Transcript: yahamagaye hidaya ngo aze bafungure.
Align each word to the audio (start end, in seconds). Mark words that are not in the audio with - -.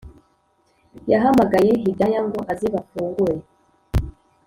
yahamagaye 1.11 1.71
hidaya 1.83 2.19
ngo 2.27 2.39
aze 2.51 2.67
bafungure. 2.73 3.35